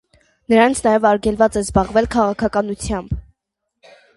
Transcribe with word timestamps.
Նրանց 0.53 0.79
նաև 0.87 1.05
արգելվեց 1.09 1.59
զբաղվել 1.63 2.09
քաղաքականությամբ։ 2.17 3.17